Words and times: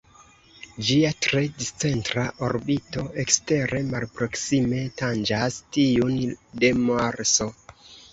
Ĝia 0.85 1.09
tre 1.25 1.41
discentra 1.57 2.23
orbito 2.47 3.03
ekstere 3.23 3.81
malproksime 3.89 4.79
tanĝas 5.03 5.59
tiun 5.77 6.17
de 6.65 6.73
Marso. 6.87 7.49